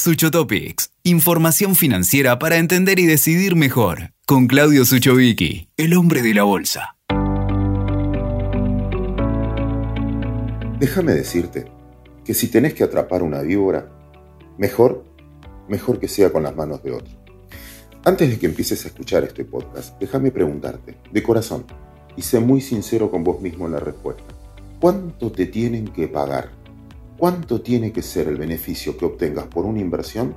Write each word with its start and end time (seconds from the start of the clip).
Suchotopics, 0.00 0.92
información 1.02 1.76
financiera 1.76 2.38
para 2.38 2.56
entender 2.56 2.98
y 2.98 3.04
decidir 3.04 3.54
mejor, 3.54 4.14
con 4.26 4.46
Claudio 4.46 4.86
Suchovicki, 4.86 5.68
el 5.76 5.94
hombre 5.94 6.22
de 6.22 6.32
la 6.32 6.44
bolsa. 6.44 6.96
Déjame 10.78 11.12
decirte 11.12 11.70
que 12.24 12.32
si 12.32 12.48
tenés 12.48 12.72
que 12.72 12.82
atrapar 12.82 13.22
una 13.22 13.42
víbora, 13.42 13.90
mejor, 14.56 15.04
mejor 15.68 16.00
que 16.00 16.08
sea 16.08 16.32
con 16.32 16.44
las 16.44 16.56
manos 16.56 16.82
de 16.82 16.92
otro. 16.92 17.12
Antes 18.02 18.30
de 18.30 18.38
que 18.38 18.46
empieces 18.46 18.82
a 18.86 18.88
escuchar 18.88 19.24
este 19.24 19.44
podcast, 19.44 20.00
déjame 20.00 20.30
preguntarte, 20.30 20.96
de 21.12 21.22
corazón, 21.22 21.66
y 22.16 22.22
sé 22.22 22.40
muy 22.40 22.62
sincero 22.62 23.10
con 23.10 23.22
vos 23.22 23.42
mismo 23.42 23.66
en 23.66 23.72
la 23.72 23.80
respuesta. 23.80 24.24
¿Cuánto 24.80 25.30
te 25.30 25.44
tienen 25.44 25.88
que 25.88 26.08
pagar? 26.08 26.59
¿Cuánto 27.20 27.60
tiene 27.60 27.92
que 27.92 28.00
ser 28.00 28.28
el 28.28 28.38
beneficio 28.38 28.96
que 28.96 29.04
obtengas 29.04 29.44
por 29.44 29.66
una 29.66 29.78
inversión 29.78 30.34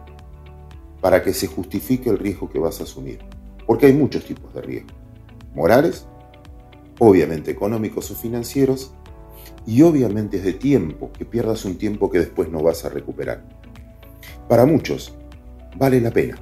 para 0.99 1.23
que 1.23 1.33
se 1.33 1.47
justifique 1.47 2.09
el 2.09 2.19
riesgo 2.19 2.49
que 2.49 2.59
vas 2.59 2.81
a 2.81 2.83
asumir? 2.83 3.19
Porque 3.65 3.85
hay 3.85 3.93
muchos 3.93 4.25
tipos 4.25 4.53
de 4.53 4.61
riesgo. 4.61 4.89
Morales, 5.55 6.05
obviamente 6.99 7.51
económicos 7.51 8.11
o 8.11 8.15
financieros, 8.15 8.91
y 9.65 9.81
obviamente 9.81 10.35
es 10.35 10.43
de 10.43 10.51
tiempo, 10.51 11.09
que 11.13 11.23
pierdas 11.23 11.63
un 11.63 11.77
tiempo 11.77 12.11
que 12.11 12.19
después 12.19 12.49
no 12.49 12.61
vas 12.61 12.83
a 12.83 12.89
recuperar. 12.89 13.45
Para 14.49 14.65
muchos, 14.65 15.13
vale 15.77 16.01
la 16.01 16.11
pena. 16.11 16.35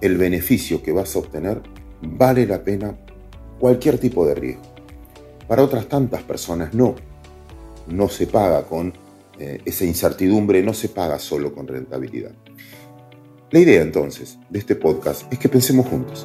El 0.00 0.18
beneficio 0.18 0.82
que 0.82 0.90
vas 0.90 1.14
a 1.14 1.20
obtener 1.20 1.62
vale 2.00 2.48
la 2.48 2.64
pena 2.64 2.96
cualquier 3.60 3.98
tipo 3.98 4.26
de 4.26 4.34
riesgo. 4.34 4.64
Para 5.46 5.62
otras 5.62 5.86
tantas 5.86 6.24
personas 6.24 6.74
no. 6.74 6.96
No 7.86 8.08
se 8.08 8.26
paga 8.26 8.64
con 8.64 8.92
eh, 9.42 9.60
esa 9.64 9.84
incertidumbre, 9.84 10.62
no 10.62 10.72
se 10.72 10.88
paga 10.88 11.18
solo 11.18 11.52
con 11.52 11.66
rentabilidad. 11.66 12.30
La 13.50 13.58
idea 13.58 13.82
entonces 13.82 14.38
de 14.48 14.60
este 14.60 14.76
podcast 14.76 15.30
es 15.32 15.38
que 15.40 15.48
pensemos 15.48 15.84
juntos. 15.88 16.24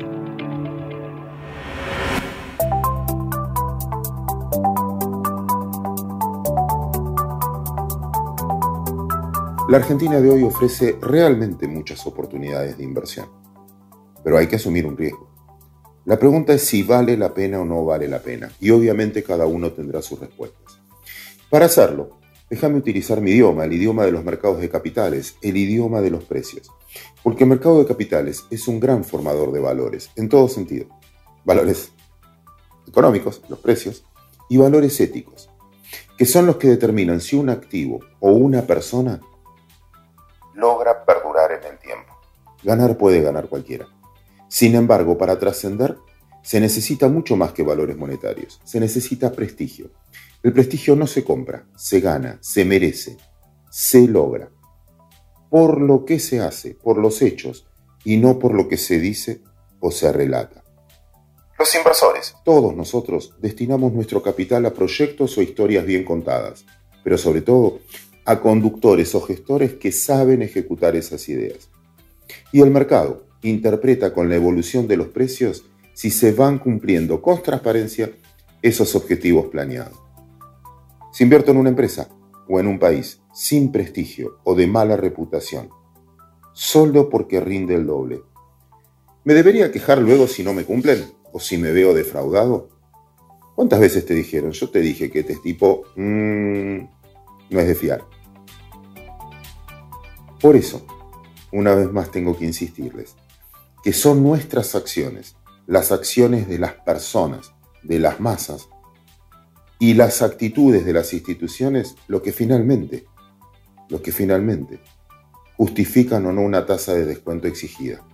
La 9.68 9.78
Argentina 9.78 10.22
de 10.22 10.30
hoy 10.30 10.44
ofrece 10.44 10.96
realmente 11.02 11.68
muchas 11.68 12.06
oportunidades 12.06 12.78
de 12.78 12.84
inversión, 12.84 13.28
pero 14.24 14.38
hay 14.38 14.46
que 14.46 14.58
asumir 14.58 14.86
un 14.86 14.96
riesgo. 14.96 15.28
La 16.06 16.20
pregunta 16.20 16.54
es 16.54 16.62
si 16.62 16.84
vale 16.84 17.18
la 17.18 17.34
pena 17.34 17.59
o 17.62 17.66
no 17.66 17.84
vale 17.84 18.08
la 18.08 18.20
pena, 18.20 18.52
y 18.59 18.70
obviamente 18.70 19.24
cada 19.24 19.48
uno 19.48 19.72
tendrá 19.72 20.04
sus 20.04 20.20
respuestas. 20.20 20.80
Para 21.50 21.66
hacerlo, 21.66 22.20
déjame 22.50 22.78
utilizar 22.78 23.22
mi 23.22 23.31
idioma, 23.31 23.66
el 23.66 23.73
idioma 23.73 24.06
de 24.06 24.12
los 24.12 24.23
mercados 24.23 24.59
de 24.59 24.70
capitales, 24.70 25.36
el 25.42 25.58
idioma 25.58 26.02
de 26.02 26.12
los 26.12 26.23
precios, 26.23 26.72
porque 27.23 27.44
el 27.44 27.50
mercado 27.50 27.80
de 27.80 27.86
capitales 27.86 28.45
es 28.50 28.67
un 28.67 28.80
gran 28.80 29.03
formador 29.03 29.52
de 29.52 29.59
valores, 29.59 30.09
en 30.16 30.30
todo 30.30 30.48
sentido. 30.48 30.88
Valores 31.45 31.92
económicos, 32.88 33.42
los 33.50 33.59
precios, 33.59 34.03
y 34.50 34.58
valores 34.58 35.00
éticos, 35.00 35.50
que 36.18 36.25
son 36.25 36.45
los 36.45 36.58
que 36.58 36.70
determinan 36.70 37.22
si 37.22 37.36
un 37.36 37.50
activo 37.50 38.00
o 38.20 38.31
una 38.31 38.62
persona 38.62 39.20
logra 40.56 41.06
perdurar 41.06 41.52
en 41.52 41.72
el 41.72 41.78
tiempo. 41.78 42.14
Ganar 42.64 42.98
puede 42.98 43.22
ganar 43.22 43.48
cualquiera. 43.48 43.88
Sin 44.48 44.75
embargo, 44.75 45.18
para 45.18 45.38
trascender 45.38 45.98
se 46.42 46.59
necesita 46.59 47.09
mucho 47.09 47.36
más 47.36 47.52
que 47.52 47.64
valores 47.64 47.98
monetarios, 47.98 48.62
se 48.64 48.80
necesita 48.80 49.34
prestigio. 49.34 49.92
El 50.44 50.54
prestigio 50.54 50.96
no 50.96 51.08
se 51.08 51.24
compra, 51.24 51.68
se 51.76 52.00
gana, 52.00 52.38
se 52.42 52.64
merece, 52.64 53.18
se 53.72 54.08
logra. 54.08 54.50
Por 55.50 55.82
lo 55.82 56.06
que 56.06 56.20
se 56.20 56.40
hace, 56.40 56.76
por 56.76 56.98
los 56.98 57.22
hechos, 57.22 57.68
y 58.04 58.18
no 58.18 58.40
por 58.40 58.54
lo 58.54 58.68
que 58.68 58.78
se 58.78 59.00
dice 59.00 59.42
o 59.80 59.92
se 59.92 60.12
relata. 60.12 60.64
Los 61.60 61.76
inversores, 61.76 62.36
todos 62.46 62.76
nosotros, 62.76 63.34
destinamos 63.42 63.92
nuestro 63.92 64.22
capital 64.22 64.66
a 64.66 64.74
proyectos 64.74 65.38
o 65.38 65.42
historias 65.42 65.86
bien 65.86 66.06
contadas, 66.06 66.66
pero 67.03 67.18
sobre 67.18 67.42
todo 67.42 67.80
a 68.26 68.40
conductores 68.40 69.16
o 69.16 69.22
gestores 69.22 69.74
que 69.74 69.92
saben 69.92 70.42
ejecutar 70.42 70.96
esas 70.96 71.28
ideas. 71.30 71.70
Y 72.52 72.62
el 72.62 72.72
mercado, 72.72 73.26
interpreta 73.42 74.14
con 74.14 74.30
la 74.30 74.36
evolución 74.36 74.88
de 74.88 74.97
los 74.97 75.08
precios 75.08 75.66
si 75.94 76.12
se 76.12 76.31
van 76.31 76.59
cumpliendo 76.59 77.22
con 77.22 77.42
transparencia 77.42 78.12
esos 78.62 78.96
objetivos 78.96 79.47
planeados. 79.47 80.06
Si 81.17 81.23
invierto 81.23 81.50
en 81.50 81.57
una 81.57 81.69
empresa 81.69 82.09
o 82.47 82.59
en 82.59 82.67
un 82.67 82.78
país 82.78 83.22
sin 83.33 83.72
prestigio 83.72 84.38
o 84.44 84.53
de 84.53 84.67
mala 84.67 84.97
reputación, 84.97 85.72
solo 86.53 87.09
porque 87.09 87.39
rinde 87.39 87.73
el 87.73 87.88
doble, 87.88 88.22
¿me 89.23 89.33
debería 89.33 89.72
quejar 89.72 89.97
luego 89.97 90.28
si 90.28 90.44
no 90.44 90.53
me 90.53 90.63
cumplen 90.63 91.03
o 91.33 91.39
si 91.39 91.57
me 91.57 91.72
veo 91.72 91.95
defraudado? 91.95 92.69
¿Cuántas 93.55 93.79
veces 93.79 94.05
te 94.05 94.13
dijeron? 94.13 94.51
Yo 94.51 94.69
te 94.69 94.79
dije 94.79 95.09
que 95.09 95.22
este 95.22 95.38
tipo 95.38 95.85
mmm, 95.95 96.81
no 97.49 97.59
es 97.59 97.67
de 97.67 97.73
fiar. 97.73 98.05
Por 100.39 100.55
eso, 100.55 100.85
una 101.51 101.73
vez 101.73 101.91
más 101.91 102.11
tengo 102.11 102.38
que 102.38 102.45
insistirles 102.45 103.16
que 103.84 103.91
son 103.91 104.22
nuestras 104.22 104.75
acciones, 104.75 105.35
las 105.66 105.91
acciones 105.91 106.47
de 106.47 106.59
las 106.59 106.73
personas, 106.73 107.55
de 107.81 107.97
las 107.97 108.19
masas, 108.19 108.69
y 109.80 109.94
las 109.94 110.22
actitudes 110.22 110.86
de 110.86 110.94
las 110.94 111.14
instituciones 111.14 111.96
lo 112.08 112.22
que 112.22 112.32
finalmente, 112.32 113.06
lo 113.90 114.02
que 114.02 114.12
finalmente 114.12 114.80
justifican 115.56 116.26
o 116.26 116.32
no 116.32 116.42
una 116.42 116.66
tasa 116.66 116.94
de 116.94 117.06
descuento 117.06 117.48
exigida. 117.48 118.06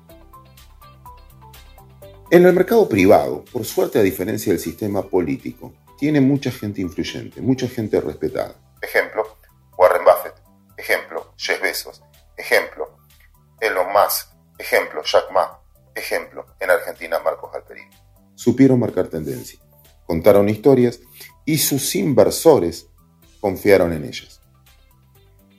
En 2.32 2.46
el 2.46 2.54
mercado 2.54 2.88
privado, 2.90 3.44
por 3.52 3.66
suerte 3.66 4.00
a 4.00 4.02
diferencia 4.02 4.52
del 4.52 4.60
sistema 4.60 5.04
político, 5.04 5.74
tiene 6.00 6.20
mucha 6.20 6.52
gente 6.52 6.82
influyente, 6.82 7.42
mucha 7.42 7.68
gente 7.68 8.02
respetada. 8.02 8.56
Ejemplo, 8.82 9.38
Warren 9.78 10.04
Buffett. 10.04 10.34
Ejemplo, 10.78 11.34
Jeff 11.38 11.62
Bezos. 11.62 12.02
Ejemplo, 12.36 12.98
Elon 13.62 13.88
Musk. 13.94 14.30
Ejemplo, 14.58 15.04
Jack 15.04 15.32
Ma. 15.32 15.60
Ejemplo, 15.96 16.46
en 16.60 16.72
Argentina 16.72 17.20
Marcos 17.20 17.54
Alperín. 17.54 17.90
Supieron 18.36 18.80
marcar 18.80 19.08
tendencia, 19.08 19.60
contaron 20.06 20.50
historias 20.50 21.00
y 21.46 21.58
sus 21.58 21.96
inversores 21.96 22.88
confiaron 23.40 23.94
en 23.94 24.06
ellas. 24.06 24.42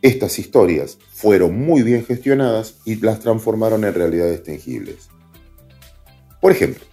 Estas 0.03 0.39
historias 0.39 0.99
fueron 1.13 1.59
muy 1.59 1.83
bien 1.83 2.05
gestionadas 2.05 2.77
y 2.85 2.97
las 2.97 3.21
transformaron 3.21 3.85
en 3.85 3.95
realidades 3.95 4.43
tangibles. 4.43 5.09
Por 6.41 6.53
ejemplo, 6.53 6.85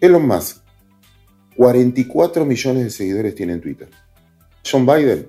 Elon 0.00 0.26
Musk, 0.26 0.58
44 1.56 2.44
millones 2.44 2.84
de 2.84 2.90
seguidores 2.90 3.34
tiene 3.34 3.54
en 3.54 3.60
Twitter. 3.62 3.88
John 4.70 4.84
Biden, 4.84 5.28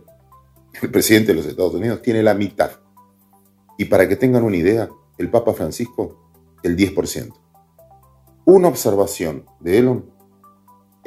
el 0.81 0.91
presidente 0.91 1.27
de 1.27 1.35
los 1.35 1.45
Estados 1.45 1.73
Unidos, 1.73 2.01
tiene 2.01 2.21
la 2.21 2.33
mitad. 2.33 2.71
Y 3.77 3.85
para 3.85 4.07
que 4.09 4.17
tengan 4.17 4.43
una 4.43 4.57
idea, 4.57 4.89
el 5.17 5.29
Papa 5.29 5.53
Francisco 5.53 6.27
el 6.63 6.75
10%. 6.75 7.33
Una 8.45 8.67
observación 8.67 9.45
de 9.59 9.77
Elon 9.77 10.16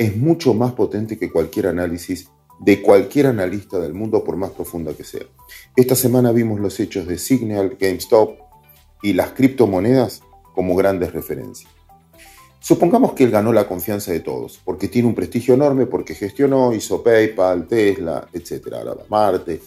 es 0.00 0.16
mucho 0.16 0.55
más 0.55 0.72
potente 0.72 1.19
que 1.19 1.31
cualquier 1.31 1.66
análisis 1.66 2.31
de 2.59 2.81
cualquier 2.81 3.27
analista 3.27 3.78
del 3.78 3.93
mundo, 3.93 4.25
por 4.25 4.34
más 4.34 4.50
profunda 4.53 4.94
que 4.94 5.05
sea. 5.05 5.27
Esta 5.77 5.94
semana 5.94 6.33
vimos 6.33 6.59
los 6.59 6.81
hechos 6.81 7.06
de 7.06 7.19
Signal, 7.19 7.77
GameStop 7.78 8.38
y 9.03 9.12
las 9.12 9.33
criptomonedas 9.33 10.22
como 10.55 10.75
grandes 10.75 11.12
referencias. 11.12 11.71
Supongamos 12.61 13.12
que 13.12 13.25
él 13.25 13.31
ganó 13.31 13.53
la 13.53 13.69
confianza 13.69 14.11
de 14.11 14.21
todos, 14.21 14.59
porque 14.65 14.88
tiene 14.88 15.06
un 15.06 15.15
prestigio 15.15 15.53
enorme, 15.53 15.84
porque 15.84 16.15
gestionó, 16.15 16.72
hizo 16.72 17.03
PayPal, 17.03 17.69
Tesla, 17.69 18.27
etc. 18.32 18.69
Marte. 19.11 19.61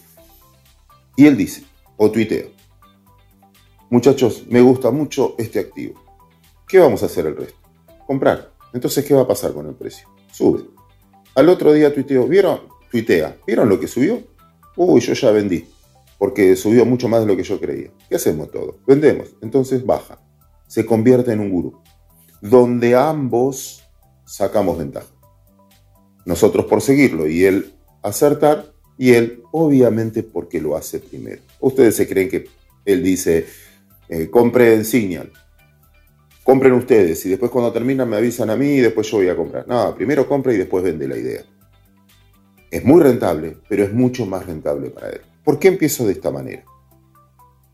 Y 1.16 1.28
él 1.28 1.38
dice, 1.38 1.64
o 1.96 2.10
tuitea, 2.10 2.46
muchachos, 3.92 4.46
me 4.50 4.62
gusta 4.62 4.90
mucho 4.90 5.36
este 5.38 5.60
activo. 5.60 6.02
¿Qué 6.68 6.80
vamos 6.80 7.04
a 7.04 7.06
hacer 7.06 7.28
el 7.28 7.38
resto? 7.38 7.60
Comprar. 8.08 8.53
Entonces, 8.74 9.06
¿qué 9.06 9.14
va 9.14 9.22
a 9.22 9.28
pasar 9.28 9.54
con 9.54 9.68
el 9.68 9.76
precio? 9.76 10.08
Sube. 10.32 10.66
Al 11.36 11.50
otro 11.50 11.74
día 11.74 11.94
tuiteo, 11.94 12.28
¿vieron? 12.28 12.62
Tuitea, 12.92 13.38
¿vieron 13.46 13.70
lo 13.70 13.80
que 13.80 13.88
subió? 13.88 14.22
Uy, 14.76 15.02
yo 15.02 15.14
ya 15.14 15.32
vendí, 15.32 15.66
porque 16.18 16.56
subió 16.56 16.86
mucho 16.86 17.08
más 17.08 17.22
de 17.22 17.28
lo 17.28 17.36
que 17.36 17.44
yo 17.44 17.60
creía. 17.60 17.92
¿Qué 18.10 18.16
hacemos 18.16 18.52
todo? 18.52 18.78
Vendemos. 18.88 19.36
Entonces 19.42 19.86
baja. 19.86 20.20
Se 20.68 20.86
convierte 20.86 21.32
en 21.32 21.40
un 21.40 21.52
gurú, 21.52 21.82
donde 22.42 22.96
ambos 22.96 23.84
sacamos 24.26 24.78
ventaja. 24.78 25.08
Nosotros 26.26 26.66
por 26.66 26.82
seguirlo 26.82 27.28
y 27.28 27.46
él 27.46 27.74
acertar, 28.02 28.74
y 28.98 29.14
él 29.14 29.44
obviamente 29.52 30.24
porque 30.24 30.62
lo 30.62 30.76
hace 30.76 31.00
primero. 31.00 31.42
Ustedes 31.60 31.96
se 31.96 32.08
creen 32.08 32.30
que 32.30 32.46
él 32.86 33.04
dice, 33.04 33.46
eh, 34.10 34.30
compren 34.30 34.86
Signal, 34.86 35.32
compren 36.44 36.74
ustedes 36.74 37.26
y 37.26 37.30
después 37.30 37.52
cuando 37.52 37.72
terminan 37.72 38.10
me 38.10 38.18
avisan 38.18 38.50
a 38.50 38.56
mí 38.56 38.68
y 38.68 38.82
después 38.82 39.10
yo 39.10 39.18
voy 39.18 39.30
a 39.30 39.36
comprar. 39.36 39.68
No, 39.68 39.96
primero 39.96 40.28
compra 40.28 40.54
y 40.54 40.58
después 40.58 40.84
vende 40.84 41.08
la 41.08 41.18
idea. 41.18 41.44
Es 42.70 42.84
muy 42.84 43.02
rentable, 43.02 43.58
pero 43.70 43.84
es 43.84 43.94
mucho 43.94 44.26
más 44.26 44.46
rentable 44.46 44.90
para 44.90 45.10
él. 45.10 45.22
¿Por 45.44 45.60
qué 45.60 45.70
empiezo 45.70 46.06
de 46.06 46.14
esta 46.14 46.32
manera? 46.32 46.64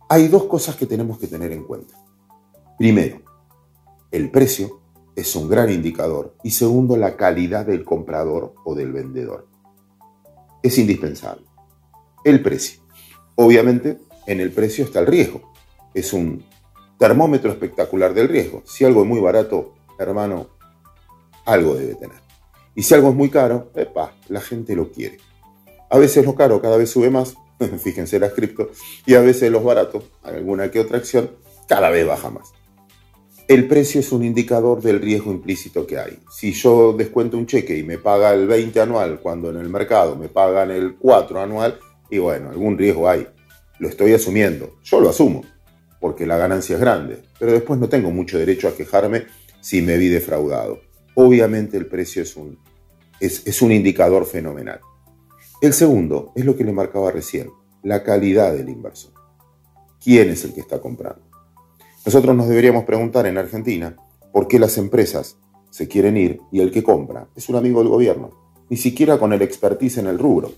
Hay 0.10 0.28
dos 0.28 0.46
cosas 0.46 0.76
que 0.76 0.86
tenemos 0.86 1.20
que 1.20 1.28
tener 1.28 1.52
en 1.52 1.64
cuenta. 1.64 1.96
Primero, 2.78 3.22
el 4.12 4.32
precio 4.32 4.82
es 5.16 5.36
un 5.36 5.50
gran 5.50 5.70
indicador 5.72 6.36
y 6.44 6.52
segundo, 6.52 6.98
la 6.98 7.16
calidad 7.16 7.66
del 7.66 7.84
comprador 7.84 8.56
o 8.66 8.76
del 8.76 8.92
vendedor. 8.92 9.48
Es 10.64 10.78
indispensable. 10.78 11.46
El 12.24 12.42
precio. 12.42 12.82
Obviamente, 13.36 14.00
en 14.26 14.42
el 14.42 14.52
precio 14.52 14.84
está 14.84 15.00
el 15.00 15.08
riesgo. 15.08 15.54
Es 15.94 16.12
un 16.12 16.44
termómetro 17.00 17.50
espectacular 17.50 18.14
del 18.14 18.28
riesgo. 18.28 18.62
Si 18.66 18.86
algo 18.86 19.02
es 19.02 19.08
muy 19.08 19.20
barato, 19.20 19.74
hermano, 19.98 20.50
algo 21.46 21.74
debe 21.74 21.96
tener. 21.96 22.18
Y 22.76 22.84
si 22.84 22.94
algo 22.94 23.10
es 23.10 23.16
muy 23.16 23.30
caro, 23.30 23.72
epa, 23.74 24.14
la 24.28 24.42
gente 24.42 24.76
lo 24.76 24.92
quiere. 24.92 25.18
A 25.90 25.98
veces 25.98 26.26
lo 26.26 26.36
caro 26.36 26.62
cada 26.62 26.78
vez 26.78 26.92
sube 26.92 27.10
más, 27.10 27.36
fíjense 27.84 28.20
las 28.20 28.34
cripto, 28.34 28.70
y 29.06 29.16
a 29.16 29.22
veces 29.22 29.50
los 29.50 29.64
baratos, 29.64 30.04
alguna 30.22 30.70
que 30.70 30.82
otra 30.82 30.98
acción, 30.98 31.32
cada 31.68 31.90
vez 31.90 32.06
baja 32.06 32.30
más. 32.30 32.52
El 33.48 33.68
precio 33.68 34.02
es 34.02 34.12
un 34.12 34.24
indicador 34.24 34.82
del 34.82 35.02
riesgo 35.02 35.32
implícito 35.32 35.88
que 35.88 35.98
hay. 35.98 36.20
Si 36.32 36.52
yo 36.52 36.94
descuento 36.94 37.38
un 37.38 37.48
cheque 37.48 37.78
y 37.78 37.84
me 37.84 37.98
paga 37.98 38.32
el 38.34 38.46
20 38.46 38.80
anual 38.82 39.22
cuando 39.22 39.50
en 39.50 39.58
el 39.58 39.70
mercado 39.70 40.16
me 40.16 40.28
pagan 40.28 40.70
el 40.70 40.98
4 40.98 41.42
anual, 41.42 41.80
y 42.12 42.20
bueno, 42.20 42.50
algún 42.50 42.78
riesgo 42.78 43.10
hay. 43.10 43.26
Lo 43.80 43.88
estoy 43.88 44.14
asumiendo. 44.14 44.76
Yo 44.84 45.00
lo 45.00 45.10
asumo, 45.10 45.46
porque 46.00 46.26
la 46.26 46.38
ganancia 46.38 46.76
es 46.76 46.82
grande, 46.82 47.22
pero 47.38 47.52
después 47.52 47.80
no 47.80 47.90
tengo 47.90 48.12
mucho 48.12 48.38
derecho 48.38 48.68
a 48.68 48.76
quejarme 48.76 49.26
si 49.62 49.82
me 49.82 49.98
vi 49.98 50.08
defraudado. 50.08 50.80
Obviamente 51.16 51.78
el 51.78 51.88
precio 51.88 52.24
es 52.24 52.36
un, 52.36 52.58
es, 53.20 53.62
un 53.62 53.72
indicador 53.72 54.26
fenomenal. 54.26 54.80
El 55.62 55.74
segundo 55.74 56.32
es 56.36 56.46
lo 56.46 56.56
que 56.56 56.64
le 56.64 56.72
marcaba 56.72 57.12
recién, 57.12 57.50
la 57.84 58.04
calidad 58.04 58.54
del 58.54 58.70
inversor. 58.70 59.12
¿Quién 60.02 60.30
es 60.30 60.46
el 60.46 60.54
que 60.54 60.62
está 60.62 60.80
comprando? 60.80 61.22
Nosotros 62.06 62.36
nos 62.36 62.48
deberíamos 62.48 62.86
preguntar 62.86 63.26
en 63.26 63.38
Argentina 63.38 63.98
por 64.32 64.48
qué 64.48 64.58
las 64.58 64.78
empresas 64.78 65.38
se 65.70 65.88
quieren 65.88 66.16
ir 66.16 66.40
y 66.52 66.62
el 66.62 66.72
que 66.72 66.84
compra 66.84 67.28
es 67.36 67.50
un 67.50 67.58
amigo 67.58 67.80
del 67.80 67.90
gobierno, 67.90 68.32
ni 68.70 68.78
siquiera 68.78 69.20
con 69.20 69.34
el 69.34 69.42
expertise 69.42 69.98
en 69.98 70.08
el 70.08 70.18
rubro. 70.18 70.52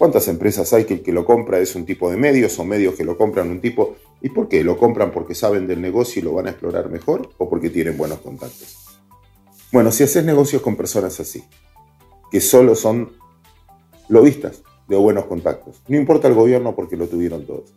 ¿Cuántas 0.00 0.28
empresas 0.28 0.72
hay 0.72 0.86
que 0.86 0.94
el 0.94 1.02
que 1.02 1.12
lo 1.12 1.26
compra 1.26 1.58
es 1.58 1.74
un 1.74 1.84
tipo 1.84 2.10
de 2.10 2.16
medios 2.16 2.58
o 2.58 2.64
medios 2.64 2.94
que 2.94 3.04
lo 3.04 3.18
compran 3.18 3.50
un 3.50 3.60
tipo? 3.60 3.96
¿Y 4.22 4.30
por 4.30 4.48
qué? 4.48 4.64
¿Lo 4.64 4.78
compran 4.78 5.12
porque 5.12 5.34
saben 5.34 5.66
del 5.66 5.82
negocio 5.82 6.22
y 6.22 6.24
lo 6.24 6.32
van 6.32 6.46
a 6.46 6.52
explorar 6.52 6.88
mejor 6.88 7.28
o 7.36 7.50
porque 7.50 7.68
tienen 7.68 7.98
buenos 7.98 8.20
contactos? 8.20 8.78
Bueno, 9.70 9.92
si 9.92 10.02
haces 10.02 10.24
negocios 10.24 10.62
con 10.62 10.74
personas 10.74 11.20
así, 11.20 11.44
que 12.30 12.40
solo 12.40 12.74
son 12.76 13.12
lobistas 14.08 14.62
de 14.88 14.96
buenos 14.96 15.26
contactos, 15.26 15.82
no 15.86 15.98
importa 15.98 16.28
el 16.28 16.34
gobierno 16.34 16.74
porque 16.74 16.96
lo 16.96 17.06
tuvieron 17.06 17.44
todos. 17.44 17.74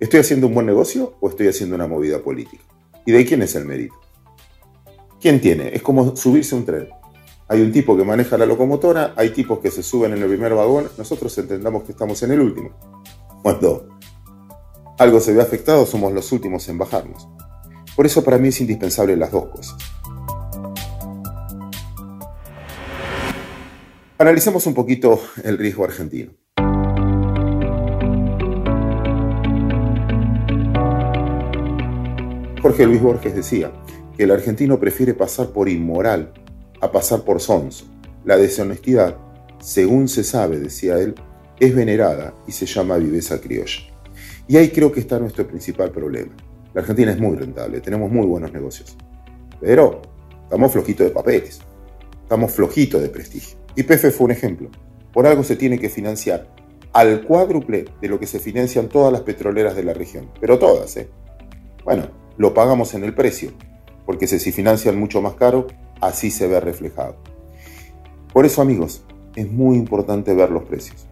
¿Estoy 0.00 0.18
haciendo 0.18 0.48
un 0.48 0.54
buen 0.54 0.66
negocio 0.66 1.14
o 1.20 1.28
estoy 1.28 1.46
haciendo 1.46 1.76
una 1.76 1.86
movida 1.86 2.18
política? 2.24 2.64
¿Y 3.06 3.12
de 3.12 3.24
quién 3.24 3.42
es 3.42 3.54
el 3.54 3.66
mérito? 3.66 3.94
¿Quién 5.20 5.40
tiene? 5.40 5.76
Es 5.76 5.82
como 5.82 6.16
subirse 6.16 6.56
un 6.56 6.64
tren. 6.64 6.88
Hay 7.50 7.62
un 7.62 7.72
tipo 7.72 7.96
que 7.96 8.04
maneja 8.04 8.38
la 8.38 8.46
locomotora, 8.46 9.12
hay 9.16 9.30
tipos 9.30 9.58
que 9.58 9.72
se 9.72 9.82
suben 9.82 10.12
en 10.12 10.22
el 10.22 10.28
primer 10.28 10.54
vagón, 10.54 10.88
nosotros 10.96 11.36
entendamos 11.36 11.82
que 11.82 11.90
estamos 11.90 12.22
en 12.22 12.30
el 12.30 12.40
último. 12.40 12.70
Cuando 13.42 13.88
algo 14.96 15.18
se 15.18 15.32
ve 15.32 15.42
afectado, 15.42 15.84
somos 15.84 16.12
los 16.12 16.30
últimos 16.30 16.68
en 16.68 16.78
bajarnos. 16.78 17.28
Por 17.96 18.06
eso 18.06 18.22
para 18.22 18.38
mí 18.38 18.48
es 18.48 18.60
indispensable 18.60 19.16
las 19.16 19.32
dos 19.32 19.46
cosas. 19.46 19.76
Analicemos 24.16 24.64
un 24.68 24.74
poquito 24.74 25.20
el 25.42 25.58
riesgo 25.58 25.82
argentino. 25.82 26.30
Jorge 32.62 32.86
Luis 32.86 33.02
Borges 33.02 33.34
decía 33.34 33.72
que 34.16 34.22
el 34.22 34.30
argentino 34.30 34.78
prefiere 34.78 35.14
pasar 35.14 35.48
por 35.48 35.68
inmoral 35.68 36.32
a 36.80 36.90
pasar 36.92 37.22
por 37.22 37.40
sonso. 37.40 37.86
La 38.24 38.36
deshonestidad, 38.36 39.16
según 39.60 40.08
se 40.08 40.24
sabe, 40.24 40.58
decía 40.58 40.98
él, 40.98 41.14
es 41.58 41.74
venerada 41.74 42.34
y 42.46 42.52
se 42.52 42.66
llama 42.66 42.96
viveza 42.96 43.40
criolla. 43.40 43.82
Y 44.48 44.56
ahí 44.56 44.70
creo 44.70 44.90
que 44.90 45.00
está 45.00 45.18
nuestro 45.18 45.46
principal 45.46 45.90
problema. 45.90 46.32
La 46.74 46.80
Argentina 46.80 47.12
es 47.12 47.18
muy 47.18 47.36
rentable, 47.36 47.80
tenemos 47.80 48.10
muy 48.10 48.26
buenos 48.26 48.52
negocios. 48.52 48.96
Pero 49.60 50.02
estamos 50.44 50.72
flojitos 50.72 51.06
de 51.06 51.12
papeles, 51.12 51.60
estamos 52.22 52.52
flojitos 52.52 53.00
de 53.02 53.08
prestigio. 53.08 53.58
Y 53.76 53.82
PF 53.82 54.10
fue 54.10 54.26
un 54.26 54.30
ejemplo. 54.32 54.70
Por 55.12 55.26
algo 55.26 55.44
se 55.44 55.56
tiene 55.56 55.78
que 55.78 55.88
financiar 55.88 56.48
al 56.92 57.22
cuádruple 57.22 57.86
de 58.00 58.08
lo 58.08 58.18
que 58.18 58.26
se 58.26 58.40
financian 58.40 58.88
todas 58.88 59.12
las 59.12 59.22
petroleras 59.22 59.76
de 59.76 59.84
la 59.84 59.92
región. 59.92 60.30
Pero 60.40 60.58
todas, 60.58 60.96
¿eh? 60.96 61.08
Bueno, 61.84 62.08
lo 62.36 62.54
pagamos 62.54 62.94
en 62.94 63.04
el 63.04 63.14
precio, 63.14 63.52
porque 64.06 64.26
si 64.26 64.52
financian 64.52 64.98
mucho 64.98 65.20
más 65.20 65.34
caro, 65.34 65.66
así 66.00 66.30
se 66.30 66.46
ve 66.46 66.60
reflejado. 66.60 67.16
Por 68.32 68.46
eso, 68.46 68.62
amigos, 68.62 69.02
es 69.34 69.50
muy 69.50 69.76
importante 69.76 70.34
ver 70.34 70.50
los 70.50 70.64
precios. 70.64 71.06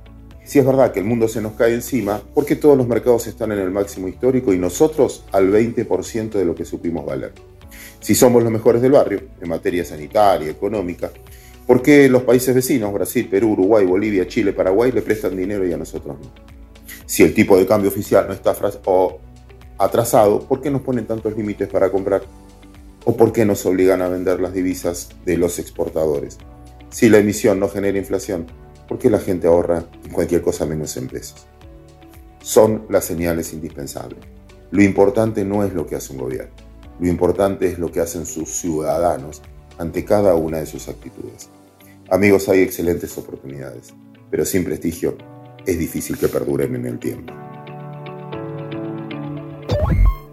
Si 0.45 0.59
es 0.59 0.65
verdad 0.65 0.93
que 0.93 1.01
el 1.01 1.05
mundo 1.05 1.29
se 1.29 1.43
nos 1.43 1.53
cae 1.53 1.75
encima, 1.75 2.23
porque 2.35 2.57
todos 2.57 2.77
los 2.77 2.89
mercados 2.89 3.27
están 3.27 3.53
en 3.53 3.59
el 3.59 3.71
máximo 3.71 4.09
histórico 4.09 4.55
y 4.55 4.59
nosotros 4.59 5.25
al 5.33 5.53
20% 5.53 6.31
de 6.31 6.45
lo 6.45 6.55
que 6.55 6.65
supimos 6.65 7.05
valer. 7.05 7.33
Si 8.01 8.15
somos 8.15 8.43
los 8.43 8.51
mejores 8.51 8.81
del 8.81 8.93
barrio, 8.93 9.21
en 9.41 9.49
materia 9.49 9.85
sanitaria, 9.85 10.49
económica, 10.51 11.11
¿por 11.67 11.83
qué 11.83 12.09
los 12.09 12.23
países 12.23 12.55
vecinos, 12.55 12.93
Brasil, 12.95 13.29
Perú, 13.29 13.53
Uruguay, 13.53 13.85
Bolivia, 13.85 14.27
Chile, 14.27 14.53
Paraguay, 14.53 14.91
le 14.91 15.03
prestan 15.03 15.37
dinero 15.37 15.67
y 15.67 15.73
a 15.73 15.77
nosotros 15.77 16.17
no? 16.19 16.31
Si 17.05 17.23
el 17.23 17.35
tipo 17.35 17.57
de 17.57 17.67
cambio 17.67 17.91
oficial 17.91 18.27
no 18.27 18.33
está 18.33 18.57
atrasado, 19.79 20.41
¿por 20.41 20.61
qué 20.61 20.71
nos 20.71 20.83
ponen 20.83 21.07
tantos 21.07 21.37
límites 21.37 21.69
para 21.69 21.91
comprar? 21.91 22.23
¿O 23.11 23.17
por 23.17 23.33
qué 23.33 23.47
nos 23.47 23.65
obligan 23.65 24.03
a 24.03 24.09
vender 24.09 24.39
las 24.39 24.53
divisas 24.53 25.09
de 25.25 25.39
los 25.39 25.59
exportadores? 25.59 26.37
Si 26.91 27.09
la 27.09 27.17
emisión 27.17 27.59
no 27.59 27.71
genera 27.71 27.97
inflación, 27.97 28.45
¿por 28.87 28.99
qué 28.99 29.09
la 29.09 29.19
gente 29.19 29.47
ahorra 29.47 29.87
en 30.05 30.13
cualquier 30.13 30.43
cosa 30.43 30.67
menos 30.67 30.95
en 30.99 31.09
pesos? 31.09 31.47
Son 32.43 32.85
las 32.91 33.07
señales 33.07 33.55
indispensables. 33.55 34.19
Lo 34.71 34.83
importante 34.83 35.43
no 35.43 35.65
es 35.65 35.73
lo 35.73 35.87
que 35.87 35.97
hace 35.97 36.13
un 36.13 36.19
gobierno, 36.19 36.53
lo 37.01 37.09
importante 37.09 37.67
es 37.69 37.79
lo 37.79 37.91
que 37.91 38.01
hacen 38.01 38.27
sus 38.27 38.51
ciudadanos 38.51 39.41
ante 39.79 40.05
cada 40.05 40.35
una 40.35 40.59
de 40.59 40.67
sus 40.67 40.87
actitudes. 40.89 41.49
Amigos, 42.11 42.51
hay 42.51 42.61
excelentes 42.61 43.17
oportunidades, 43.17 43.95
pero 44.31 44.45
sin 44.45 44.65
prestigio 44.65 45.17
es 45.65 45.79
difícil 45.79 46.19
que 46.19 46.29
perduren 46.29 46.75
en 46.75 46.85
el 46.85 46.99
tiempo. 46.99 47.33